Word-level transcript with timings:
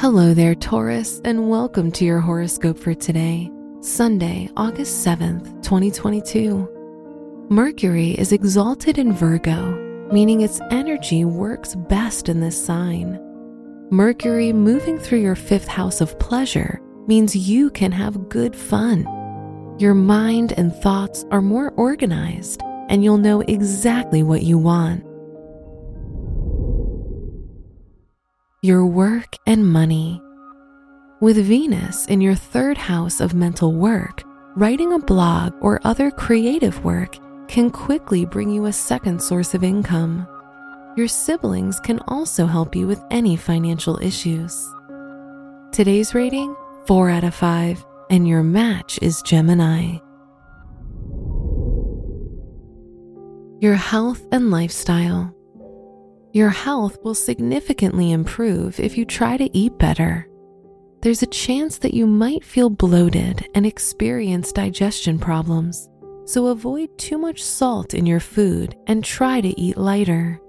Hello 0.00 0.32
there, 0.32 0.54
Taurus, 0.54 1.20
and 1.24 1.50
welcome 1.50 1.90
to 1.90 2.04
your 2.04 2.20
horoscope 2.20 2.78
for 2.78 2.94
today, 2.94 3.50
Sunday, 3.80 4.48
August 4.56 5.04
7th, 5.04 5.60
2022. 5.64 7.46
Mercury 7.50 8.12
is 8.12 8.30
exalted 8.30 8.96
in 8.96 9.12
Virgo, 9.12 9.72
meaning 10.12 10.42
its 10.42 10.60
energy 10.70 11.24
works 11.24 11.74
best 11.74 12.28
in 12.28 12.38
this 12.38 12.64
sign. 12.64 13.18
Mercury 13.90 14.52
moving 14.52 15.00
through 15.00 15.18
your 15.18 15.34
fifth 15.34 15.66
house 15.66 16.00
of 16.00 16.16
pleasure 16.20 16.80
means 17.08 17.34
you 17.34 17.68
can 17.68 17.90
have 17.90 18.28
good 18.28 18.54
fun. 18.54 19.04
Your 19.80 19.94
mind 19.94 20.52
and 20.52 20.72
thoughts 20.76 21.24
are 21.32 21.42
more 21.42 21.72
organized, 21.72 22.62
and 22.88 23.02
you'll 23.02 23.18
know 23.18 23.40
exactly 23.40 24.22
what 24.22 24.44
you 24.44 24.58
want. 24.58 25.07
Your 28.60 28.84
work 28.84 29.36
and 29.46 29.64
money. 29.64 30.20
With 31.20 31.36
Venus 31.36 32.06
in 32.06 32.20
your 32.20 32.34
third 32.34 32.76
house 32.76 33.20
of 33.20 33.32
mental 33.32 33.72
work, 33.72 34.24
writing 34.56 34.92
a 34.92 34.98
blog 34.98 35.54
or 35.60 35.80
other 35.84 36.10
creative 36.10 36.84
work 36.84 37.16
can 37.46 37.70
quickly 37.70 38.24
bring 38.24 38.50
you 38.50 38.64
a 38.66 38.72
second 38.72 39.22
source 39.22 39.54
of 39.54 39.62
income. 39.62 40.26
Your 40.96 41.06
siblings 41.06 41.78
can 41.78 42.00
also 42.08 42.46
help 42.46 42.74
you 42.74 42.88
with 42.88 43.00
any 43.12 43.36
financial 43.36 43.96
issues. 44.02 44.68
Today's 45.70 46.12
rating 46.12 46.56
4 46.86 47.10
out 47.10 47.24
of 47.24 47.36
5, 47.36 47.86
and 48.10 48.26
your 48.26 48.42
match 48.42 48.98
is 49.00 49.22
Gemini. 49.22 49.98
Your 53.60 53.76
health 53.76 54.26
and 54.32 54.50
lifestyle. 54.50 55.32
Your 56.32 56.50
health 56.50 56.98
will 57.02 57.14
significantly 57.14 58.12
improve 58.12 58.78
if 58.78 58.98
you 58.98 59.04
try 59.04 59.36
to 59.36 59.56
eat 59.56 59.78
better. 59.78 60.28
There's 61.00 61.22
a 61.22 61.26
chance 61.26 61.78
that 61.78 61.94
you 61.94 62.06
might 62.06 62.44
feel 62.44 62.68
bloated 62.68 63.48
and 63.54 63.64
experience 63.64 64.52
digestion 64.52 65.18
problems, 65.18 65.88
so 66.26 66.48
avoid 66.48 66.96
too 66.98 67.16
much 67.16 67.42
salt 67.42 67.94
in 67.94 68.04
your 68.04 68.20
food 68.20 68.76
and 68.86 69.02
try 69.02 69.40
to 69.40 69.58
eat 69.58 69.78
lighter. 69.78 70.40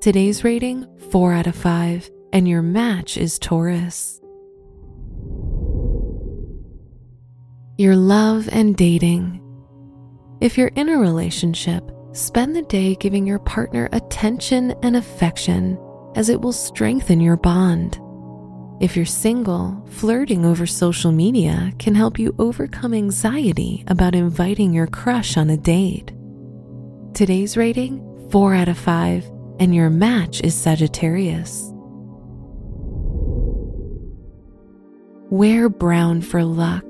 Today's 0.00 0.42
rating 0.42 0.86
4 1.10 1.34
out 1.34 1.46
of 1.46 1.54
5, 1.54 2.10
and 2.32 2.48
your 2.48 2.62
match 2.62 3.16
is 3.16 3.38
Taurus. 3.38 4.20
Your 7.78 7.96
love 7.96 8.48
and 8.50 8.76
dating. 8.76 9.40
If 10.40 10.58
you're 10.58 10.68
in 10.68 10.88
a 10.88 10.98
relationship, 10.98 11.90
Spend 12.12 12.56
the 12.56 12.62
day 12.62 12.96
giving 12.96 13.24
your 13.24 13.38
partner 13.38 13.88
attention 13.92 14.74
and 14.82 14.96
affection 14.96 15.78
as 16.16 16.28
it 16.28 16.40
will 16.40 16.52
strengthen 16.52 17.20
your 17.20 17.36
bond. 17.36 18.00
If 18.80 18.96
you're 18.96 19.06
single, 19.06 19.80
flirting 19.88 20.44
over 20.44 20.66
social 20.66 21.12
media 21.12 21.72
can 21.78 21.94
help 21.94 22.18
you 22.18 22.34
overcome 22.40 22.94
anxiety 22.94 23.84
about 23.86 24.16
inviting 24.16 24.72
your 24.72 24.88
crush 24.88 25.36
on 25.36 25.50
a 25.50 25.56
date. 25.56 26.12
Today's 27.14 27.56
rating 27.56 28.04
4 28.32 28.54
out 28.54 28.68
of 28.68 28.78
5, 28.78 29.30
and 29.60 29.72
your 29.72 29.88
match 29.88 30.40
is 30.40 30.54
Sagittarius. 30.56 31.70
Wear 35.30 35.68
brown 35.68 36.22
for 36.22 36.42
luck. 36.42 36.84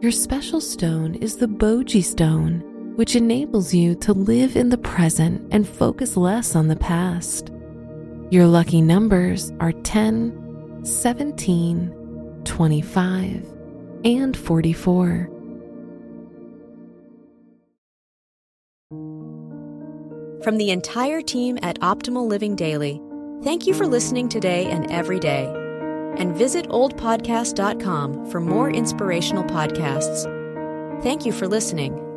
Your 0.00 0.12
special 0.12 0.60
stone 0.60 1.16
is 1.16 1.36
the 1.36 1.48
Boji 1.48 2.04
stone 2.04 2.69
which 3.00 3.16
enables 3.16 3.72
you 3.72 3.94
to 3.94 4.12
live 4.12 4.56
in 4.56 4.68
the 4.68 4.76
present 4.76 5.48
and 5.54 5.66
focus 5.66 6.18
less 6.18 6.54
on 6.54 6.68
the 6.68 6.76
past. 6.76 7.50
Your 8.28 8.44
lucky 8.44 8.82
numbers 8.82 9.50
are 9.58 9.72
10, 9.72 10.84
17, 10.84 12.42
25, 12.44 13.46
and 14.04 14.36
44. 14.36 15.30
From 20.44 20.58
the 20.58 20.70
entire 20.70 21.22
team 21.22 21.58
at 21.62 21.80
Optimal 21.80 22.28
Living 22.28 22.54
Daily, 22.54 23.00
thank 23.42 23.66
you 23.66 23.72
for 23.72 23.86
listening 23.86 24.28
today 24.28 24.66
and 24.66 24.90
every 24.90 25.18
day. 25.18 25.46
And 26.18 26.36
visit 26.36 26.68
oldpodcast.com 26.68 28.30
for 28.30 28.40
more 28.40 28.68
inspirational 28.70 29.44
podcasts. 29.44 31.02
Thank 31.02 31.24
you 31.24 31.32
for 31.32 31.48
listening. 31.48 32.09